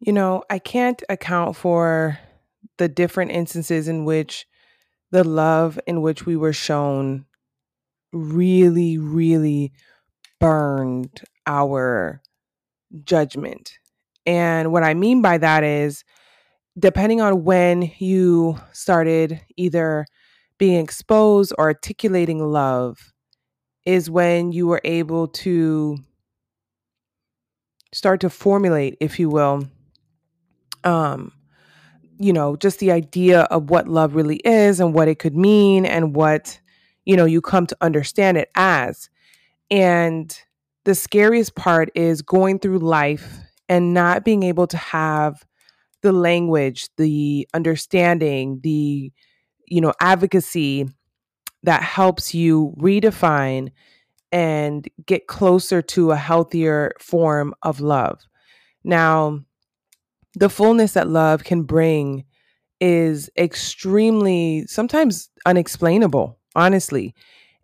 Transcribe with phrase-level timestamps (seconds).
[0.00, 2.18] You know, I can't account for
[2.76, 4.46] the different instances in which
[5.10, 7.24] the love in which we were shown
[8.12, 9.72] really, really
[10.38, 12.22] burned our
[13.04, 13.78] judgment.
[14.26, 16.04] And what I mean by that is,
[16.78, 20.06] depending on when you started either
[20.58, 23.12] being exposed or articulating love,
[23.84, 25.98] is when you were able to
[27.92, 29.66] start to formulate, if you will,
[30.88, 31.32] um,
[32.18, 35.84] you know, just the idea of what love really is and what it could mean
[35.84, 36.58] and what,
[37.04, 39.10] you know, you come to understand it as.
[39.70, 40.36] And
[40.84, 43.38] the scariest part is going through life
[43.68, 45.44] and not being able to have
[46.00, 49.12] the language, the understanding, the,
[49.66, 50.88] you know, advocacy
[51.64, 53.70] that helps you redefine
[54.32, 58.20] and get closer to a healthier form of love.
[58.84, 59.44] Now,
[60.38, 62.24] the fullness that love can bring
[62.80, 67.14] is extremely sometimes unexplainable, honestly.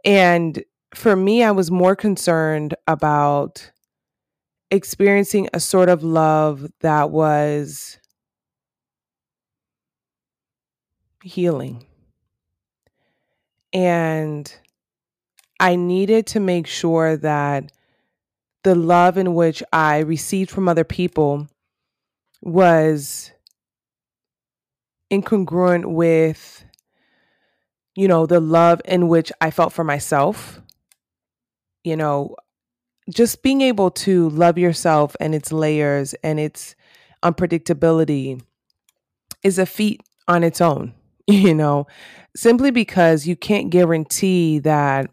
[0.05, 0.63] And
[0.95, 3.71] for me, I was more concerned about
[4.71, 7.99] experiencing a sort of love that was
[11.23, 11.87] healing.
[13.73, 14.53] And
[15.61, 17.71] I needed to make sure that
[18.65, 21.49] the love in which I received from other people
[22.45, 23.33] was
[25.11, 26.65] incongruent with,
[27.97, 30.61] you know, the love in which I felt for myself.
[31.83, 32.37] You know,
[33.13, 36.75] just being able to love yourself and its layers and its
[37.23, 38.43] unpredictability
[39.43, 40.95] is a feat on its own,
[41.27, 41.87] you know,
[42.37, 45.11] simply because you can't guarantee that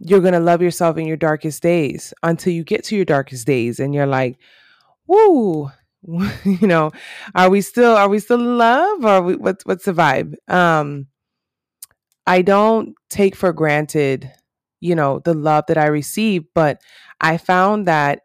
[0.00, 3.46] you're going to love yourself in your darkest days until you get to your darkest
[3.46, 4.38] days and you're like,
[5.08, 5.70] woo,
[6.44, 6.90] you know,
[7.34, 10.34] are we still are we still in love or we, what's what's the vibe?
[10.48, 11.08] Um
[12.26, 14.30] I don't take for granted,
[14.80, 16.80] you know, the love that I receive, but
[17.20, 18.20] I found that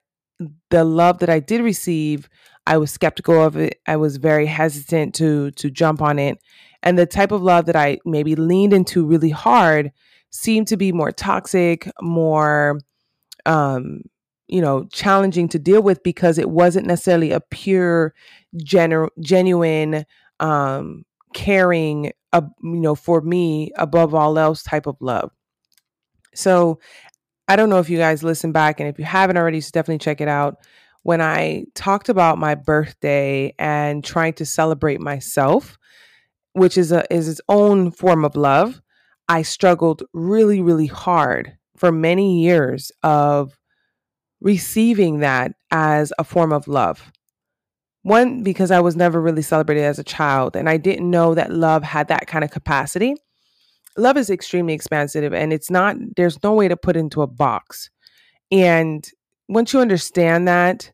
[0.70, 2.30] the love that I did receive,
[2.68, 3.80] I was skeptical of it.
[3.88, 6.38] I was very hesitant to to jump on it.
[6.84, 9.92] And the type of love that I maybe leaned into really hard
[10.31, 12.80] seemed to be more toxic, more
[13.46, 14.02] um,
[14.53, 18.14] you know, challenging to deal with because it wasn't necessarily a pure,
[18.56, 20.06] genu- genuine,
[20.40, 25.31] um, caring, uh, you know, for me above all else type of love.
[26.36, 26.80] So
[27.47, 29.97] I don't know if you guys listen back, and if you haven't already, so definitely
[29.97, 30.58] check it out.
[31.02, 35.80] When I talked about my birthday and trying to celebrate myself,
[36.52, 38.84] which is a is its own form of love,
[39.28, 43.58] I struggled really, really hard for many years of
[44.44, 47.12] receiving that as a form of love.
[48.04, 51.54] One, because I was never really celebrated as a child and I didn't know that
[51.54, 53.16] love had that kind of capacity.
[53.98, 57.90] Love is extremely expansive and it's not, there's no way to put into a box.
[58.52, 59.09] And
[59.48, 60.92] once you understand that,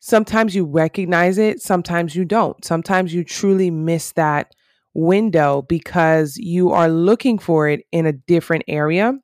[0.00, 2.62] sometimes you recognize it, sometimes you don't.
[2.62, 4.54] Sometimes you truly miss that
[4.92, 9.14] window because you are looking for it in a different area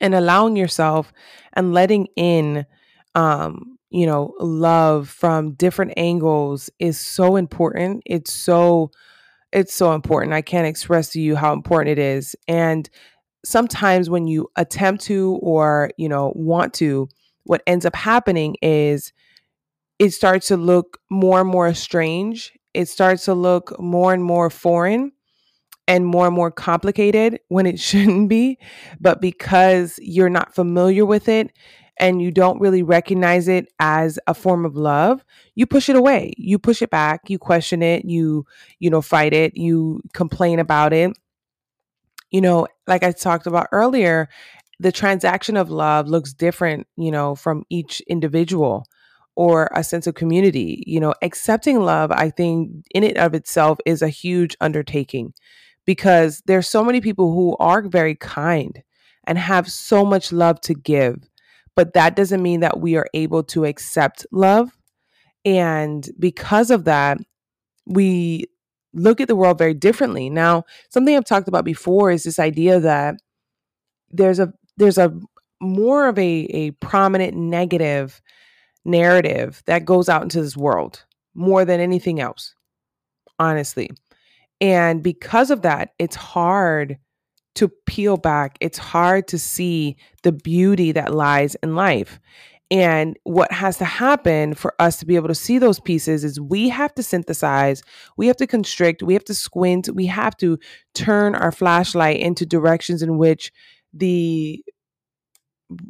[0.00, 1.12] and allowing yourself
[1.52, 2.66] and letting in
[3.14, 8.02] um you know love from different angles is so important.
[8.06, 8.90] It's so
[9.52, 10.32] it's so important.
[10.32, 12.34] I can't express to you how important it is.
[12.48, 12.90] And
[13.44, 17.08] sometimes when you attempt to or you know want to
[17.44, 19.12] what ends up happening is
[19.98, 22.52] it starts to look more and more strange.
[22.72, 25.12] It starts to look more and more foreign
[25.86, 28.58] and more and more complicated when it shouldn't be.
[29.00, 31.50] But because you're not familiar with it
[31.98, 35.24] and you don't really recognize it as a form of love,
[35.54, 36.32] you push it away.
[36.36, 38.46] You push it back, you question it, you,
[38.80, 41.16] you know, fight it, you complain about it.
[42.30, 44.28] You know, like I talked about earlier,
[44.80, 48.86] the transaction of love looks different, you know, from each individual
[49.36, 50.82] or a sense of community.
[50.84, 55.32] You know, accepting love, I think in it of itself is a huge undertaking
[55.86, 58.82] because there's so many people who are very kind
[59.26, 61.28] and have so much love to give
[61.76, 64.76] but that doesn't mean that we are able to accept love.
[65.44, 67.18] And because of that
[67.86, 68.46] we
[68.94, 70.30] look at the world very differently.
[70.30, 73.16] Now something i've talked about before is this idea that
[74.10, 75.12] there's a there's a
[75.60, 78.20] more of a, a prominent negative
[78.84, 81.04] narrative that goes out into this world
[81.34, 82.54] more than anything else
[83.38, 83.90] honestly
[84.64, 86.96] and because of that, it's hard
[87.56, 88.56] to peel back.
[88.62, 92.18] It's hard to see the beauty that lies in life.
[92.70, 96.40] And what has to happen for us to be able to see those pieces is
[96.40, 97.82] we have to synthesize,
[98.16, 100.58] we have to constrict, we have to squint, we have to
[100.94, 103.52] turn our flashlight into directions in which
[103.92, 104.64] the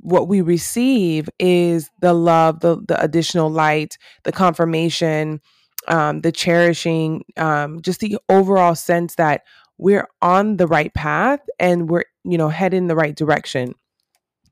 [0.01, 5.41] what we receive is the love, the the additional light, the confirmation,
[5.89, 9.43] um, the cherishing, um, just the overall sense that
[9.79, 13.75] we're on the right path and we're you know heading in the right direction.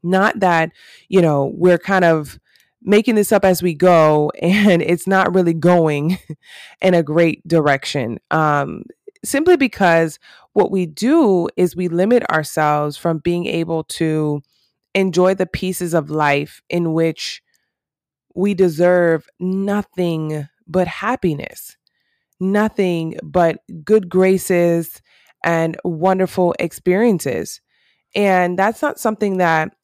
[0.02, 0.72] Not that
[1.08, 2.38] you know we're kind of
[2.82, 6.18] making this up as we go and it's not really going
[6.80, 8.18] in a great direction.
[8.30, 8.84] Um,
[9.24, 10.18] simply because
[10.52, 14.42] what we do is we limit ourselves from being able to
[14.94, 17.42] enjoy the pieces of life in which
[18.34, 21.76] we deserve nothing but happiness,
[22.40, 25.02] nothing but good graces
[25.44, 27.60] and wonderful experiences.
[28.14, 29.74] And that's not something that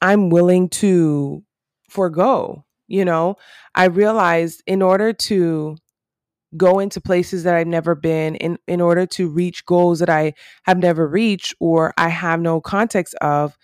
[0.00, 1.42] I'm willing to
[1.88, 2.64] forego.
[2.88, 3.36] You know,
[3.74, 5.76] I realized in order to
[6.56, 10.34] go into places that I've never been in in order to reach goals that I
[10.64, 13.56] have never reached or I have no context of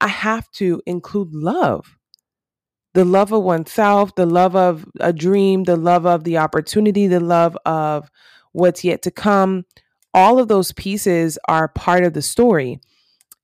[0.00, 1.96] I have to include love.
[2.94, 7.20] The love of oneself, the love of a dream, the love of the opportunity, the
[7.20, 8.10] love of
[8.52, 9.64] what's yet to come.
[10.12, 12.80] All of those pieces are part of the story.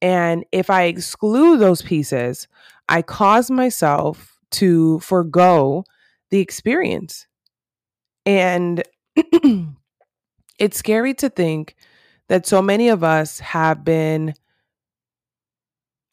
[0.01, 2.47] And if I exclude those pieces,
[2.89, 5.85] I cause myself to forego
[6.31, 7.27] the experience.
[8.25, 8.83] And
[10.59, 11.75] it's scary to think
[12.29, 14.35] that so many of us have been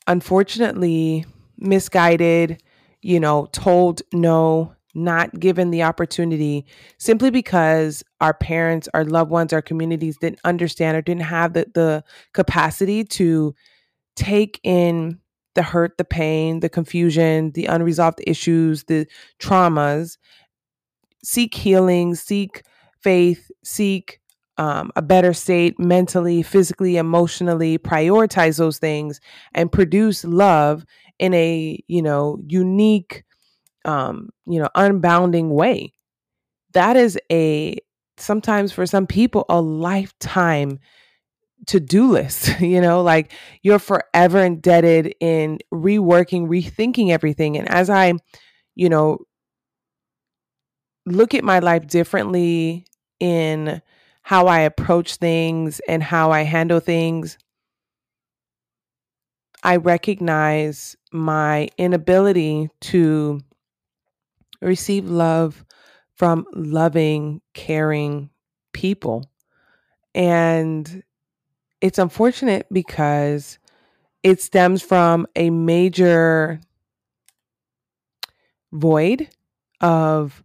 [0.08, 1.26] unfortunately
[1.58, 2.62] misguided,
[3.02, 6.66] you know, told no, not given the opportunity
[6.98, 11.68] simply because our parents, our loved ones, our communities didn't understand or didn't have the,
[11.74, 12.04] the
[12.34, 13.54] capacity to
[14.16, 15.20] take in
[15.54, 19.08] the hurt, the pain, the confusion, the unresolved issues, the
[19.40, 20.18] traumas,
[21.24, 22.64] seek healing, seek
[23.02, 24.20] faith, seek
[24.58, 29.20] um, a better state mentally, physically, emotionally, prioritize those things
[29.54, 30.86] and produce love
[31.20, 33.24] in a, you know, unique,
[33.86, 35.94] um, you know, unbounding way.
[36.74, 37.78] That is a,
[38.18, 40.80] sometimes for some people, a lifetime
[41.68, 42.60] to do list.
[42.62, 43.32] You know, like
[43.64, 47.58] you're forever indebted in reworking, rethinking everything.
[47.58, 48.14] And as I,
[48.76, 49.20] you know,
[51.06, 52.86] look at my life differently
[53.20, 53.82] in,
[54.28, 57.38] how I approach things and how I handle things,
[59.64, 63.40] I recognize my inability to
[64.62, 65.64] receive love
[66.14, 68.30] from loving, caring
[68.74, 69.32] people.
[70.14, 71.04] And
[71.80, 73.60] it's unfortunate because
[74.24, 76.60] it stems from a major
[78.74, 79.30] void
[79.80, 80.44] of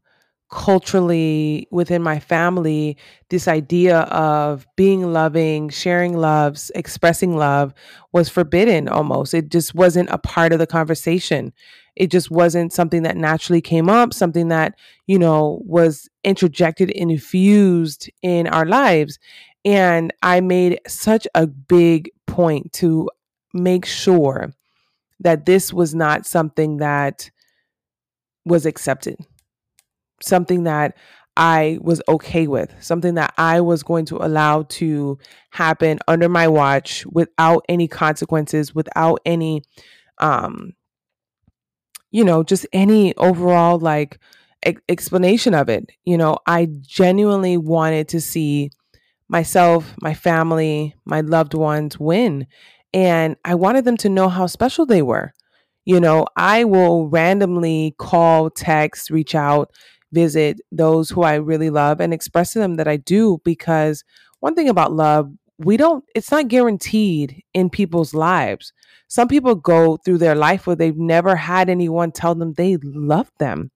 [0.53, 2.95] culturally within my family
[3.31, 7.73] this idea of being loving sharing loves expressing love
[8.13, 9.33] was forbidden almost.
[9.33, 11.55] It just wasn't a part of the conversation.
[11.97, 14.75] It just wasn't something that naturally came up something that
[15.07, 19.19] you know was interjected and infused in our lives.
[19.65, 23.09] And i made such a big point to
[23.55, 24.53] make sure
[25.21, 27.31] that this was not something that
[28.45, 29.17] was accepted
[30.23, 30.97] something that
[31.37, 35.19] I was okay with, something that I was going to allow to
[35.51, 39.63] happen under my watch without any consequences, without any,
[40.19, 40.75] um,
[42.11, 44.19] you know, just any overall like
[44.67, 45.91] e- explanation of it.
[46.05, 48.71] You know, I genuinely wanted to see
[49.29, 52.47] myself, my family, my loved ones win.
[52.95, 55.33] And I wanted them to know how special they were.
[55.85, 59.73] You know, I will randomly call, text, reach out
[60.13, 64.05] visit those who I really love and express to them that I do because
[64.41, 68.73] one thing about love, we don't it's not guaranteed in people's lives.
[69.09, 73.31] Some people go through their life where they've never had anyone tell them they love
[73.39, 73.71] them.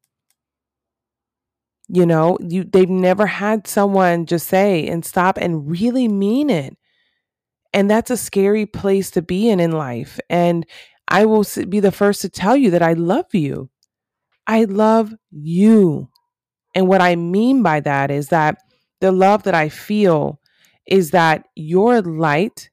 [1.88, 6.76] You know, you they've never had someone just say and stop and really mean it.
[7.73, 10.19] And that's a scary place to be in in life.
[10.31, 10.66] And
[11.09, 13.71] I will be the first to tell you that I love you.
[14.47, 16.09] I love you.
[16.76, 18.59] And what I mean by that is that
[19.00, 20.38] the love that I feel
[20.87, 22.68] is that your light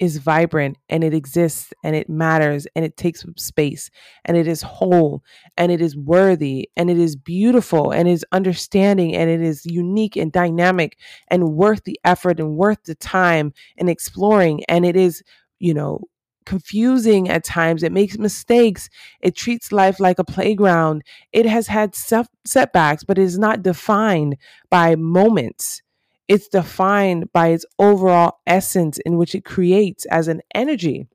[0.00, 3.90] is vibrant and it exists and it matters and it takes space
[4.24, 5.22] and it is whole
[5.56, 10.16] and it is worthy and it is beautiful and is understanding and it is unique
[10.16, 14.64] and dynamic and worth the effort and worth the time and exploring.
[14.68, 15.22] And it is,
[15.60, 16.00] you know,
[16.48, 17.82] confusing at times.
[17.82, 18.88] It makes mistakes.
[19.20, 21.02] It treats life like a playground.
[21.30, 24.36] It has had setbacks, but it is not defined
[24.70, 25.82] by moments.
[26.26, 31.06] It's defined by its overall essence in which it creates as an energy.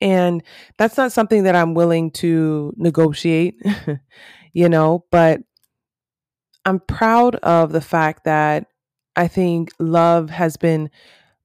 [0.00, 0.42] And
[0.76, 3.54] that's not something that I'm willing to negotiate,
[4.52, 5.40] you know, but
[6.66, 8.66] I'm proud of the fact that
[9.16, 10.90] I think love has been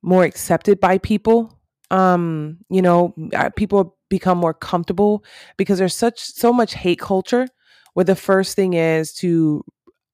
[0.02, 1.58] more accepted by people.
[1.94, 3.14] Um, you know,
[3.56, 5.24] people become more comfortable
[5.58, 7.48] because there's such so much hate culture
[7.94, 9.64] where the first thing is to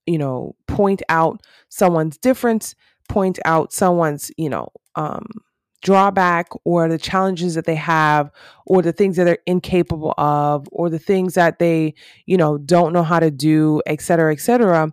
[0.05, 2.75] you know point out someone's difference
[3.09, 5.25] point out someone's you know um
[5.81, 8.31] drawback or the challenges that they have
[8.65, 11.93] or the things that they're incapable of or the things that they
[12.25, 14.91] you know don't know how to do et cetera et cetera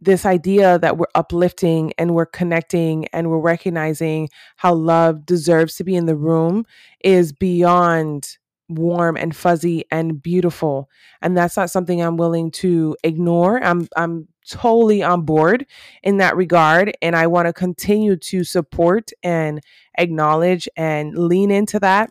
[0.00, 5.84] this idea that we're uplifting and we're connecting and we're recognizing how love deserves to
[5.84, 6.64] be in the room
[7.02, 8.38] is beyond
[8.68, 10.88] warm and fuzzy and beautiful.
[11.22, 13.62] And that's not something i'm willing to ignore.
[13.62, 15.66] I'm i'm totally on board
[16.02, 16.92] in that regard.
[17.02, 19.60] And i want to continue to support and
[19.96, 22.10] acknowledge and lean into that.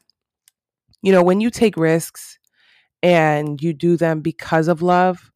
[1.01, 2.39] You know when you take risks
[3.03, 5.31] and you do them because of love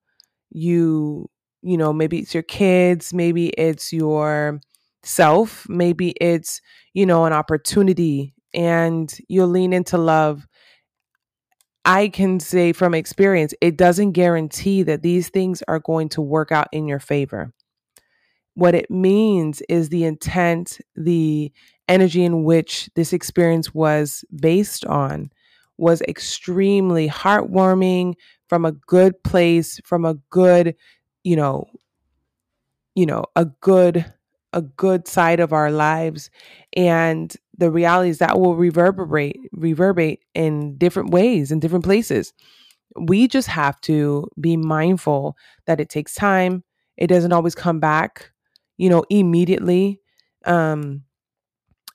[0.50, 1.30] you
[1.62, 4.60] you know maybe it's your kids maybe it's your
[5.04, 6.62] self maybe it's
[6.94, 10.48] you know an opportunity and you'll lean into love
[11.84, 16.52] I can say from experience, it doesn't guarantee that these things are going to work
[16.52, 17.54] out in your favor.
[18.54, 21.52] What it means is the intent, the
[21.88, 25.32] energy in which this experience was based on
[25.78, 28.14] was extremely heartwarming
[28.48, 30.76] from a good place, from a good,
[31.24, 31.68] you know,
[32.96, 34.06] you know, a good
[34.54, 36.30] a good side of our lives
[36.76, 42.34] and the reality is that will reverberate reverberate in different ways in different places.
[43.00, 45.38] We just have to be mindful
[45.68, 46.64] that it takes time
[46.98, 48.32] it doesn't always come back
[48.78, 50.00] you know immediately
[50.46, 51.04] um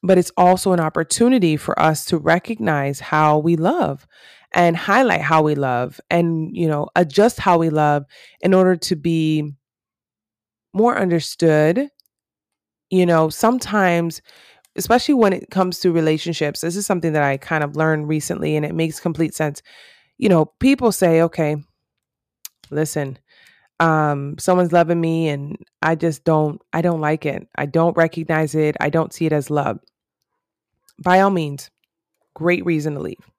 [0.03, 4.07] but it's also an opportunity for us to recognize how we love
[4.53, 8.05] and highlight how we love and you know adjust how we love
[8.41, 9.53] in order to be
[10.73, 11.89] more understood
[12.91, 14.23] you know sometimes
[14.77, 18.57] especially when it comes to relationships, this is something that I kind of learned recently
[18.57, 19.63] and it makes complete sense.
[20.19, 21.57] You know, people say, okay,
[22.71, 23.19] listen,
[23.81, 27.47] um, someone's loving me and I just don't, I don't like it.
[27.57, 28.77] I don't recognize it.
[28.81, 29.79] I don't see it as love.
[31.03, 31.71] By all means,
[32.35, 33.31] great reason to leave.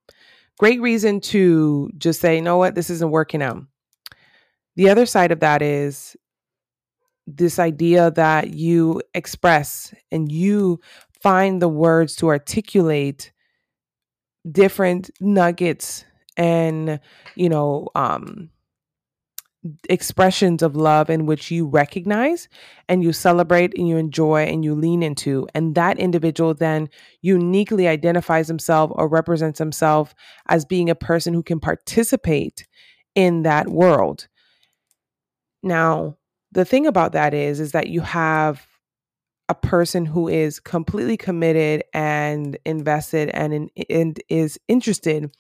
[0.58, 3.64] Great reason to just say, you know what, this isn't working out.
[4.76, 6.16] The other side of that is
[7.28, 10.80] this idea that you express and you
[11.22, 13.32] find the words to articulate
[14.50, 16.06] different nuggets
[16.38, 17.00] and
[17.36, 18.50] you know um
[19.90, 22.48] expressions of love in which you recognize
[22.88, 25.48] and you celebrate and you enjoy and you lean into.
[25.54, 26.90] And that individual then
[27.22, 30.14] uniquely identifies himself or represents himself
[30.48, 32.68] as being a person who can participate
[33.16, 34.28] in that world.
[35.64, 36.18] Now
[36.52, 38.66] the thing about that is is that you have
[39.50, 45.32] a person who is completely committed and invested and, in, and is interested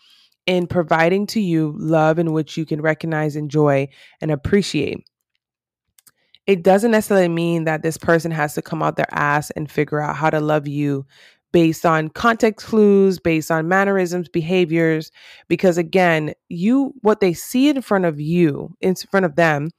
[0.48, 3.88] in providing to you love in which you can recognize, enjoy,
[4.22, 5.06] and appreciate.
[6.48, 10.00] It doesn't necessarily mean that this person has to come out their ass and figure
[10.00, 11.06] out how to love you
[11.51, 15.12] based on context clues, based on mannerisms, behaviors,
[15.48, 19.70] because again, you what they see in front of you, in front of them,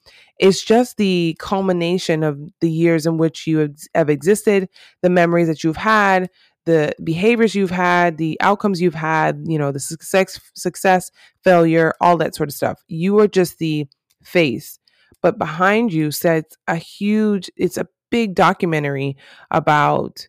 [0.41, 4.69] is just the culmination of the years in which you have existed,
[5.03, 6.29] the memories that you've had,
[6.69, 11.11] the behaviors you've had, the outcomes you've had, you know, the success, success,
[11.43, 12.79] failure, all that sort of stuff.
[12.89, 13.87] You are just the
[14.23, 14.79] face,
[15.23, 17.51] but behind you sits a huge.
[17.57, 19.17] It's a big documentary
[19.51, 20.29] about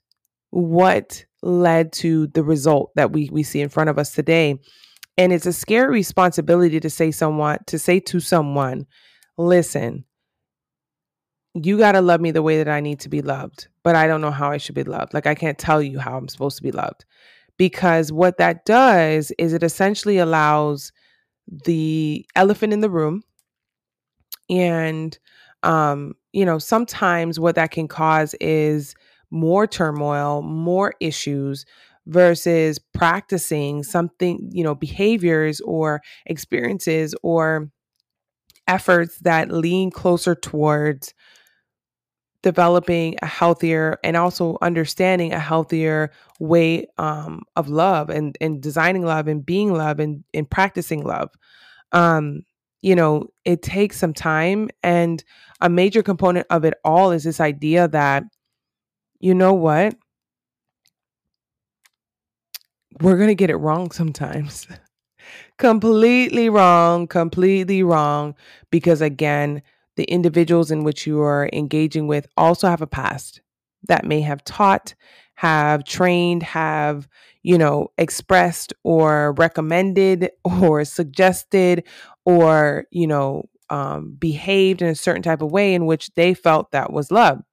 [0.51, 4.57] what led to the result that we we see in front of us today
[5.17, 8.85] and it's a scary responsibility to say someone to say to someone
[9.37, 10.03] listen
[11.65, 14.05] you got to love me the way that I need to be loved but I
[14.05, 15.15] don't know how I should be loved.
[15.15, 17.05] Like I can't tell you how I'm supposed to be loved.
[17.57, 20.91] Because what that does is it essentially allows
[21.65, 23.23] the elephant in the room
[24.47, 25.17] and
[25.63, 28.93] um you know sometimes what that can cause is
[29.31, 31.65] more turmoil, more issues
[32.05, 37.71] versus practicing something, you know, behaviors or experiences or
[38.67, 41.15] efforts that lean closer towards
[42.41, 49.03] developing a healthier and also understanding a healthier way um, of love and, and designing
[49.03, 51.29] love and being love and, and practicing love.
[51.91, 52.43] Um,
[52.81, 54.69] you know, it takes some time.
[54.83, 55.23] And
[55.61, 58.23] a major component of it all is this idea that,
[59.19, 59.95] you know what?
[63.01, 64.65] We're going to get it wrong sometimes.
[65.57, 68.35] completely wrong, completely wrong.
[68.71, 69.61] Because again,
[69.99, 73.41] the individuals in which you are engaging with also have a past
[73.83, 74.95] that may have taught,
[75.35, 77.05] have trained, have,
[77.43, 81.83] you know, expressed or recommended or suggested
[82.23, 86.71] or, you know, um, behaved in a certain type of way in which they felt
[86.71, 87.43] that was love.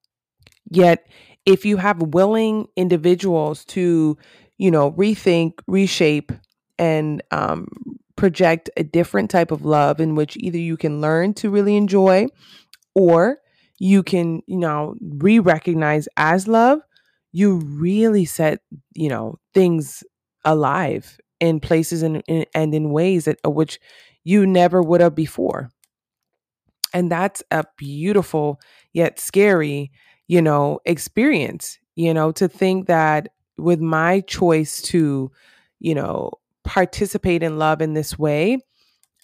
[0.71, 1.05] Yet,
[1.45, 4.17] if you have willing individuals to,
[4.57, 6.31] you know, rethink, reshape,
[6.79, 7.67] and um,
[8.17, 12.27] project a different type of love in which either you can learn to really enjoy
[12.93, 13.37] or
[13.79, 16.79] you can, you know, re recognize as love,
[17.31, 18.59] you really set,
[18.93, 20.03] you know, things
[20.43, 23.79] alive in places and, and in ways that uh, which
[24.23, 25.69] you never would have before.
[26.93, 28.59] And that's a beautiful
[28.93, 29.91] yet scary,
[30.27, 35.31] you know, experience, you know, to think that with my choice to,
[35.79, 36.31] you know,
[36.67, 38.59] participate in love in this way,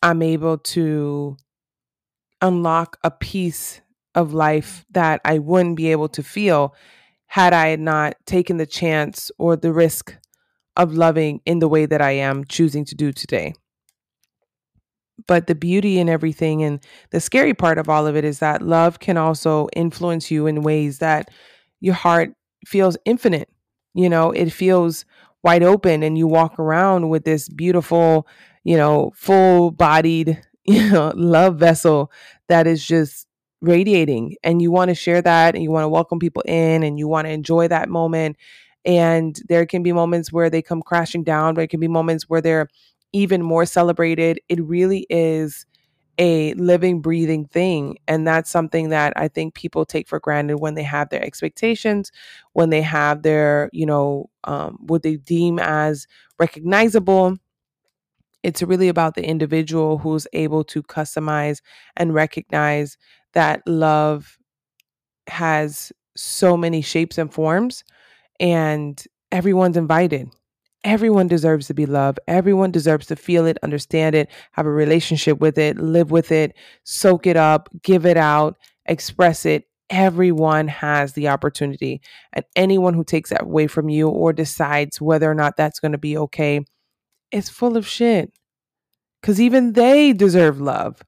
[0.02, 1.36] I'm able to
[2.42, 3.82] unlock a piece
[4.16, 6.74] of life that I wouldn't be able to feel
[7.28, 10.16] had I not taken the chance or the risk
[10.78, 13.54] of loving in the way that I am choosing to do today.
[15.28, 16.80] But the beauty in everything and
[17.12, 20.64] the scary part of all of it is that love can also influence you in
[20.64, 21.30] ways that
[21.82, 22.34] your heart
[22.66, 23.50] feels infinite.
[23.94, 25.06] You know, it feels
[25.44, 28.28] wide open and you walk around with this beautiful,
[28.64, 32.12] you know, full bodied you know, love vessel
[32.48, 33.28] that is just
[33.62, 34.36] radiating.
[34.44, 37.08] And you want to share that and you want to welcome people in and you
[37.08, 38.38] want to enjoy that moment.
[38.86, 42.30] And there can be moments where they come crashing down but it can be moments
[42.30, 42.70] where they're
[43.12, 44.40] even more celebrated.
[44.50, 45.66] It really is
[46.20, 50.76] a living breathing thing and that's something that i think people take for granted when
[50.76, 52.12] they have their expectations
[52.54, 56.08] when they have their you know um, what they deem as
[56.40, 57.36] recognizable
[58.44, 61.62] it's really about the individual who's able to customize
[61.96, 62.98] and recognize
[63.34, 64.38] that love
[65.28, 67.84] has so many shapes and forms
[68.40, 70.30] and everyone's invited.
[70.84, 72.20] Everyone deserves to be loved.
[72.28, 76.56] Everyone deserves to feel it, understand it, have a relationship with it, live with it,
[76.84, 79.66] soak it up, give it out, express it.
[79.90, 82.02] Everyone has the opportunity.
[82.34, 85.94] And anyone who takes that away from you or decides whether or not that's going
[85.94, 86.62] to be okay
[87.32, 88.34] is full of shit.
[89.22, 91.02] Because even they deserve love.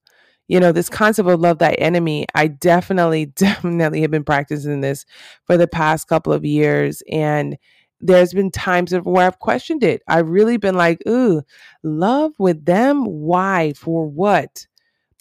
[0.47, 5.05] You know, this concept of love thy enemy, I definitely, definitely have been practicing this
[5.45, 7.01] for the past couple of years.
[7.11, 7.57] And
[8.06, 10.02] there's been times where I've questioned it.
[10.08, 11.41] I've really been like, ooh,
[11.84, 13.06] love with them?
[13.06, 13.74] Why?
[13.74, 14.68] For what?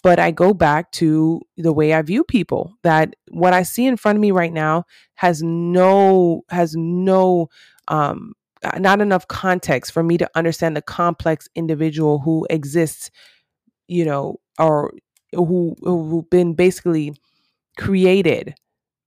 [0.03, 3.97] But I go back to the way I view people that what I see in
[3.97, 4.83] front of me right now
[5.15, 7.49] has no, has no,
[7.87, 13.09] um, uh, not enough context for me to understand the complex individual who exists,
[13.87, 14.93] you know, or
[15.33, 17.13] who who've been basically
[17.77, 18.55] created,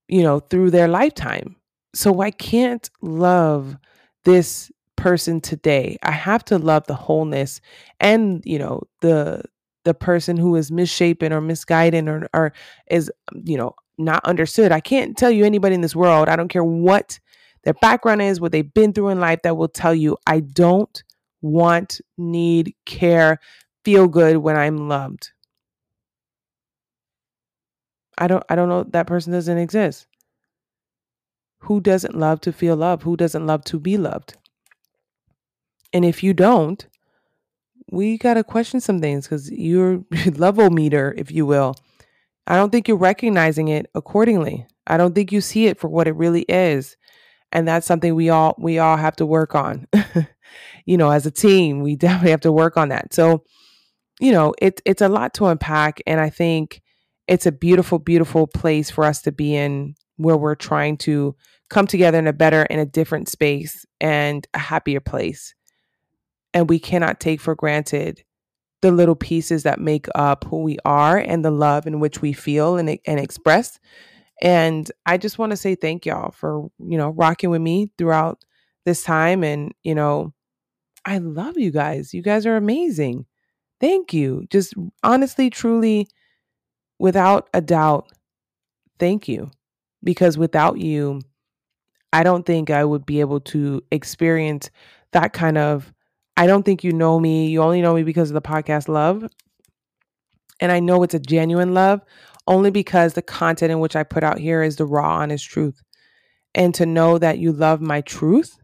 [0.08, 1.56] you know, through their lifetime.
[1.98, 3.76] So I can't love
[4.24, 5.96] this person today.
[6.04, 7.60] I have to love the wholeness
[7.98, 9.42] and, you know, the
[9.84, 12.52] the person who is misshapen or misguided or, or
[12.88, 13.10] is,
[13.44, 14.70] you know, not understood.
[14.70, 17.18] I can't tell you anybody in this world, I don't care what
[17.64, 21.02] their background is, what they've been through in life that will tell you, I don't
[21.42, 23.40] want, need, care,
[23.84, 25.32] feel good when I'm loved.
[28.18, 30.07] I don't I don't know that person doesn't exist.
[31.60, 33.02] Who doesn't love to feel love?
[33.02, 34.36] Who doesn't love to be loved?
[35.92, 36.86] And if you don't,
[37.90, 40.04] we got to question some things cuz your
[40.36, 41.74] level meter, if you will,
[42.46, 44.66] I don't think you're recognizing it accordingly.
[44.86, 46.96] I don't think you see it for what it really is
[47.52, 49.86] and that's something we all we all have to work on
[50.86, 53.42] you know as a team we definitely have to work on that so
[54.20, 56.82] you know it's it's a lot to unpack and i think
[57.26, 61.34] it's a beautiful beautiful place for us to be in where we're trying to
[61.70, 65.54] come together in a better in a different space and a happier place
[66.54, 68.22] and we cannot take for granted
[68.80, 72.32] the little pieces that make up who we are and the love in which we
[72.32, 73.80] feel and, and express
[74.40, 78.44] and I just want to say thank y'all for, you know, rocking with me throughout
[78.84, 79.42] this time.
[79.42, 80.32] And, you know,
[81.04, 82.14] I love you guys.
[82.14, 83.26] You guys are amazing.
[83.80, 84.46] Thank you.
[84.50, 86.08] Just honestly, truly,
[86.98, 88.12] without a doubt,
[88.98, 89.50] thank you.
[90.08, 91.20] Because without you,
[92.14, 94.70] I don't think I would be able to experience
[95.12, 95.92] that kind of.
[96.34, 97.48] I don't think you know me.
[97.48, 99.28] You only know me because of the podcast love.
[100.60, 102.00] And I know it's a genuine love
[102.46, 105.82] only because the content in which I put out here is the raw, honest truth.
[106.54, 108.58] And to know that you love my truth,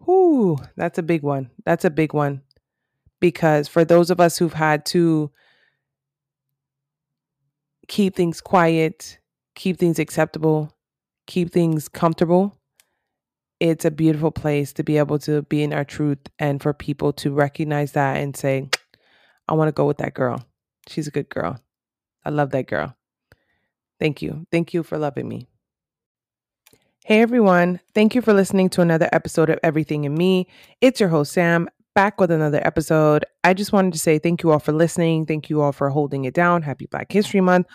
[0.00, 1.48] whoo, that's a big one.
[1.64, 2.42] That's a big one.
[3.20, 5.30] Because for those of us who've had to
[7.88, 9.18] keep things quiet,
[9.54, 10.74] keep things acceptable,
[11.26, 12.58] keep things comfortable,
[13.60, 17.12] it's a beautiful place to be able to be in our truth and for people
[17.14, 18.68] to recognize that and say,
[19.48, 20.44] I want to go with that girl.
[20.88, 21.58] She's a good girl.
[22.24, 22.96] I love that girl.
[24.00, 24.46] Thank you.
[24.50, 25.46] Thank you for loving me.
[27.04, 27.80] Hey everyone.
[27.94, 30.46] Thank you for listening to another episode of Everything in Me.
[30.80, 33.24] It's your host, Sam, back with another episode.
[33.44, 35.26] I just wanted to say thank you all for listening.
[35.26, 36.62] Thank you all for holding it down.
[36.62, 37.66] Happy Black History Month.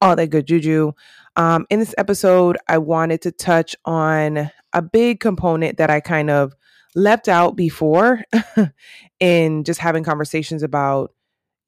[0.00, 0.92] All that good juju.
[1.38, 6.30] Um, in this episode, I wanted to touch on a big component that I kind
[6.30, 6.52] of
[6.96, 8.24] left out before
[9.20, 11.14] in just having conversations about,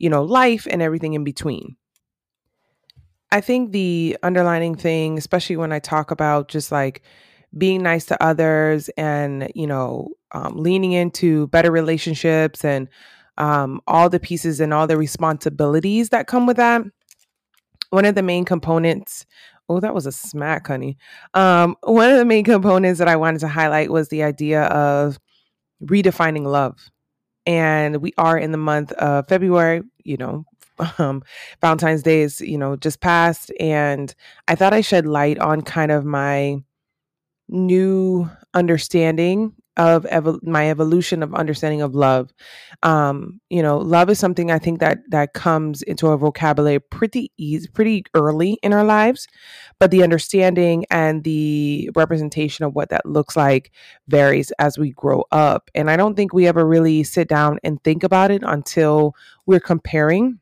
[0.01, 1.77] you know, life and everything in between.
[3.31, 7.03] I think the underlining thing, especially when I talk about just like
[7.57, 12.89] being nice to others and, you know, um, leaning into better relationships and
[13.39, 16.83] um, all the pieces and all the responsibilities that come with that.
[17.91, 19.27] One of the main components
[19.71, 20.99] Oh, that was a smack, honey.
[21.35, 25.17] Um, one of the main components that I wanted to highlight was the idea of
[25.85, 26.91] redefining love.
[27.47, 30.45] And we are in the month of February, you know,
[30.99, 31.23] um,
[31.61, 33.53] Valentine's Day is, you know, just passed.
[33.61, 34.13] And
[34.49, 36.57] I thought I shed light on kind of my
[37.49, 40.07] new understanding of
[40.43, 42.33] my evolution of understanding of love.
[42.83, 47.33] Um, you know, love is something I think that that comes into our vocabulary pretty
[47.39, 49.27] easy, pretty early in our lives,
[49.79, 53.71] but the understanding and the representation of what that looks like
[54.09, 55.71] varies as we grow up.
[55.75, 59.15] And I don't think we ever really sit down and think about it until
[59.47, 60.41] we're comparing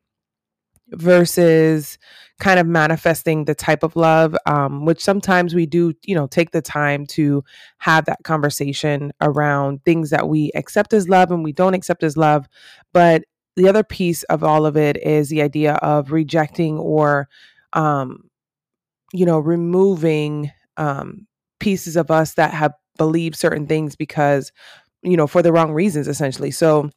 [0.92, 1.98] versus
[2.38, 6.52] kind of manifesting the type of love um, which sometimes we do you know take
[6.52, 7.42] the time to
[7.78, 12.16] have that conversation around things that we accept as love and we don't accept as
[12.16, 12.46] love.
[12.92, 13.24] But
[13.56, 17.28] the other piece of all of it is the idea of rejecting or
[17.72, 18.30] um,
[19.12, 21.26] you know removing um,
[21.60, 24.52] pieces of us that have believed certain things because
[25.02, 26.50] you know for the wrong reasons essentially.
[26.50, 26.90] So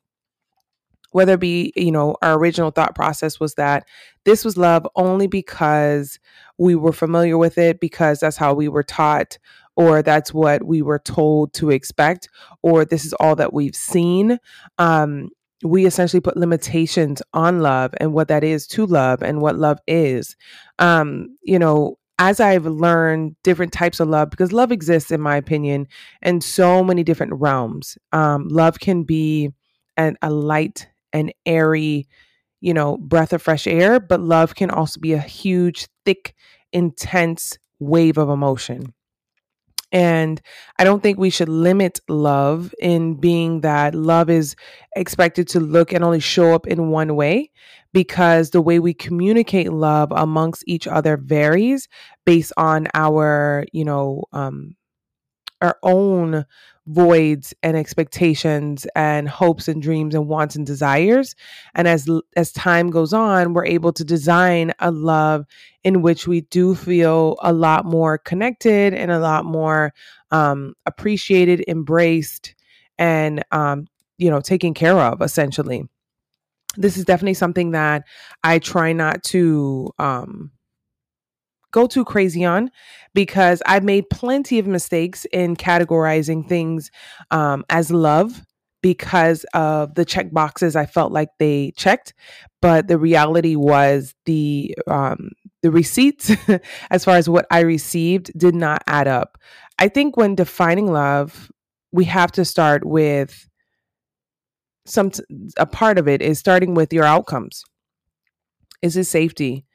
[1.12, 3.86] whether it be, you know, our original thought process was that
[4.26, 6.20] this was love only because
[6.58, 9.38] we were familiar with it, because that's how we were taught,
[9.76, 12.30] or that's what we were told to expect,
[12.62, 14.38] or this is all that we've seen.
[14.78, 15.30] Um,
[15.64, 19.80] we essentially put limitations on love and what that is to love and what love
[19.88, 20.36] is.
[20.80, 25.36] Um, you know, as I've learned different types of love, because love exists, in my
[25.36, 25.88] opinion,
[26.22, 27.98] in so many different realms.
[28.12, 29.50] Um, love can be
[29.98, 32.08] an, a light an airy,
[32.60, 36.36] you know, breath of fresh air, but love can also be a huge, thick,
[36.72, 38.94] intense wave of emotion.
[39.92, 40.42] And
[40.80, 44.56] I don't think we should limit love in being that love is
[44.96, 47.52] expected to look and only show up in one way
[47.94, 51.90] because the way we communicate love amongst each other varies
[52.26, 54.76] based on our, you know, um,
[55.62, 56.46] our own
[56.88, 61.36] voids and expectations and hopes and dreams and wants and desires.
[61.76, 65.46] And as as time goes on we're able to design a love
[65.84, 69.94] in which we do feel a lot more connected and a lot more
[70.32, 72.56] um, appreciated embraced
[72.98, 75.84] and um, you know taken care of essentially.
[76.78, 78.06] This is definitely something that
[78.46, 80.52] i try not to um,
[81.72, 82.70] go too crazy on
[83.14, 86.92] because I've made plenty of mistakes in categorizing things
[87.32, 88.42] um, as love
[88.82, 92.14] because of the check boxes I felt like they checked,
[92.62, 95.30] but the reality was the um,
[95.62, 96.32] the receipts
[96.90, 99.38] as far as what I received did not add up.
[99.78, 101.52] I think when defining love,
[101.92, 103.48] we have to start with
[104.86, 105.12] some
[105.58, 107.64] a part of it is starting with your outcomes.
[108.82, 109.66] Is it safety?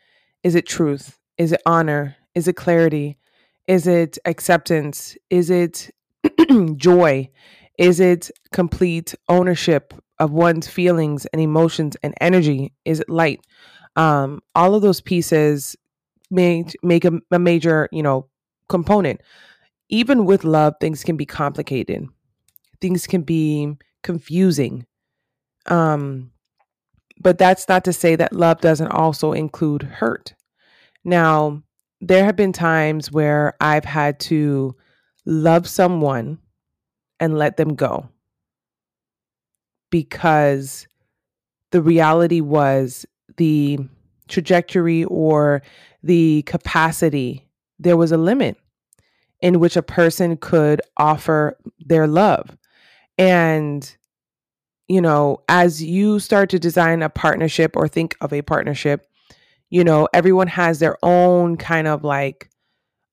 [0.42, 1.18] Is it truth?
[1.38, 2.16] Is it honor?
[2.35, 3.18] Is it clarity?
[3.66, 5.16] Is it acceptance?
[5.31, 5.90] Is it
[6.77, 7.31] joy?
[7.79, 12.72] Is it complete ownership of one's feelings and emotions and energy?
[12.85, 13.40] Is it light?
[13.96, 15.77] Um, all of those pieces
[16.31, 18.29] make make a, a major, you know,
[18.68, 19.20] component.
[19.88, 22.09] Even with love, things can be complicated.
[22.81, 24.87] Things can be confusing.
[25.66, 26.33] Um,
[27.20, 30.35] but that's not to say that love doesn't also include hurt.
[31.07, 31.62] Now,
[32.01, 34.75] there have been times where I've had to
[35.25, 36.38] love someone
[37.21, 38.09] and let them go
[39.88, 40.88] because
[41.71, 43.79] the reality was the
[44.27, 45.62] trajectory or
[46.03, 47.47] the capacity,
[47.79, 48.57] there was a limit
[49.40, 52.57] in which a person could offer their love.
[53.16, 53.97] And,
[54.88, 59.07] you know, as you start to design a partnership or think of a partnership,
[59.70, 62.50] you know, everyone has their own kind of like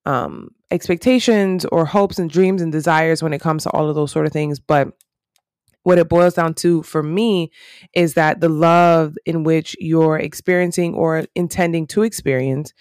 [0.06, 4.12] um, expectations or hopes and dreams and desires when it comes to all of those
[4.12, 4.60] sort of things.
[4.60, 4.88] But
[5.84, 7.50] what it boils down to for me
[7.94, 12.72] is that the love in which you're experiencing or intending to experience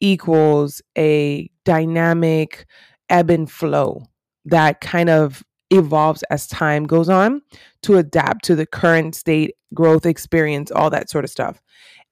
[0.00, 2.66] equals a dynamic
[3.08, 4.04] ebb and flow
[4.44, 7.42] that kind of evolves as time goes on
[7.82, 11.60] to adapt to the current state, growth experience, all that sort of stuff.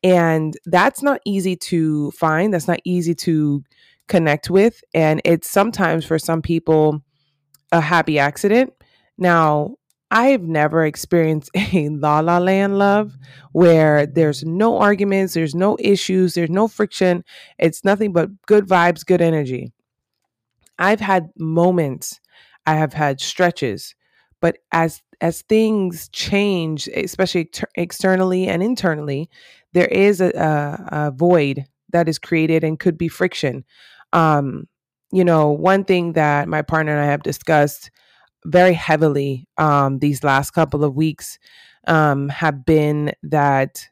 [0.03, 2.55] And that's not easy to find.
[2.55, 3.63] That's not easy to
[4.09, 4.83] connect with.
[4.95, 7.03] And it's sometimes for some people
[7.73, 8.73] a happy accident.
[9.19, 9.77] Now,
[10.11, 13.17] I've never experienced a la la land love
[13.53, 17.25] where there's no arguments, there's no issues, there's no friction.
[17.59, 19.73] It's nothing but good vibes, good energy.
[20.79, 22.21] I've had moments,
[22.67, 23.95] I have had stretches,
[24.41, 29.29] but as as things change, especially ter- externally and internally,
[29.73, 33.65] there is a, a, a void that is created and could be friction.
[34.13, 34.69] Um,
[35.13, 37.91] you know, one thing that my partner and I have discussed
[38.47, 41.39] very heavily um, these last couple of weeks
[41.87, 43.89] um, have been that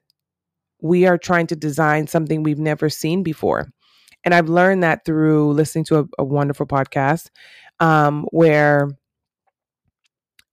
[0.80, 3.68] we are trying to design something we've never seen before.
[4.24, 7.30] And I've learned that through listening to a, a wonderful podcast
[7.80, 8.88] um, where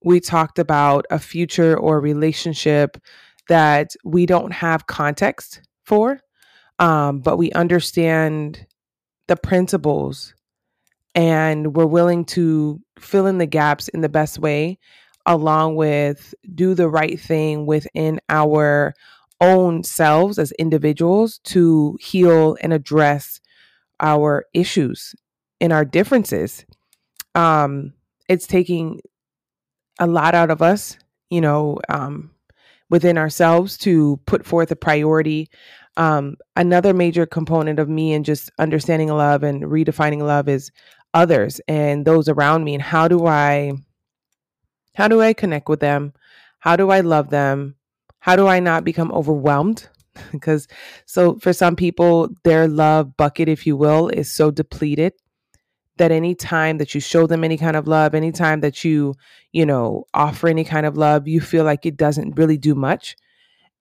[0.04, 2.96] we talked about a future or relationship
[3.48, 6.20] that we don't have context for,
[6.78, 8.66] um, but we understand
[9.28, 10.34] the principles
[11.14, 14.78] and we're willing to fill in the gaps in the best way
[15.24, 18.94] along with do the right thing within our
[19.40, 23.40] own selves as individuals to heal and address
[24.00, 25.14] our issues
[25.60, 26.64] and our differences.
[27.34, 27.92] Um
[28.28, 29.00] it's taking
[29.98, 30.96] a lot out of us
[31.30, 32.30] you know um
[32.90, 35.48] within ourselves to put forth a priority
[35.96, 40.70] um another major component of me and just understanding love and redefining love is
[41.14, 43.72] others and those around me and how do I
[44.96, 46.14] how do I connect with them?
[46.58, 47.76] How do I love them?
[48.18, 49.88] How do I not become overwhelmed?
[50.32, 50.66] because
[51.04, 55.12] so for some people their love bucket if you will is so depleted
[55.96, 59.14] that any time that you show them any kind of love, anytime that you,
[59.52, 63.16] you know, offer any kind of love, you feel like it doesn't really do much.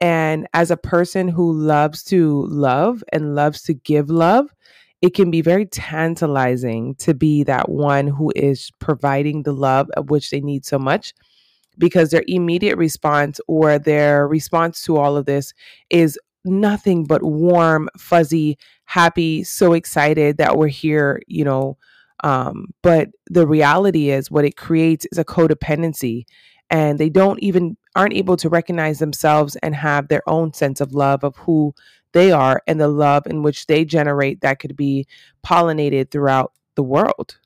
[0.01, 4.53] And as a person who loves to love and loves to give love,
[5.01, 10.09] it can be very tantalizing to be that one who is providing the love of
[10.09, 11.13] which they need so much
[11.77, 15.53] because their immediate response or their response to all of this
[15.89, 21.77] is nothing but warm, fuzzy, happy, so excited that we're here, you know.
[22.25, 26.25] Um, but the reality is, what it creates is a codependency,
[26.71, 30.91] and they don't even aren't able to recognize themselves and have their own sense of
[30.93, 31.75] love of who
[32.13, 35.05] they are and the love in which they generate that could be
[35.45, 37.37] pollinated throughout the world.